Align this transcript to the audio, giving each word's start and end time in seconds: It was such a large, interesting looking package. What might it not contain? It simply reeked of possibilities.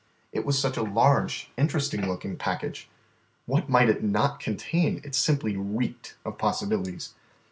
It 0.31 0.47
was 0.47 0.57
such 0.57 0.77
a 0.77 0.81
large, 0.81 1.51
interesting 1.57 2.07
looking 2.07 2.35
package. 2.35 2.89
What 3.45 3.69
might 3.69 3.87
it 3.87 4.01
not 4.03 4.39
contain? 4.39 4.99
It 5.03 5.13
simply 5.13 5.55
reeked 5.55 6.15
of 6.25 6.39
possibilities. 6.39 7.13